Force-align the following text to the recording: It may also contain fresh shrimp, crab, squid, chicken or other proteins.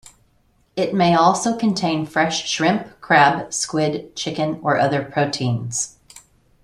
It 0.75 0.95
may 0.95 1.13
also 1.13 1.55
contain 1.55 2.07
fresh 2.07 2.49
shrimp, 2.49 2.99
crab, 3.01 3.53
squid, 3.53 4.15
chicken 4.15 4.59
or 4.63 4.79
other 4.79 5.03
proteins. 5.05 5.97